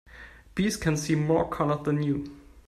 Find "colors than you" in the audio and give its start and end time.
1.47-2.35